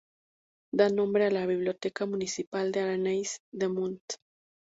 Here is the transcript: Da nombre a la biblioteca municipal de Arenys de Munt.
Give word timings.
Da 0.73 0.89
nombre 0.89 1.27
a 1.27 1.29
la 1.29 1.45
biblioteca 1.45 2.07
municipal 2.07 2.71
de 2.71 2.81
Arenys 2.85 3.37
de 3.53 3.69
Munt. 3.77 4.17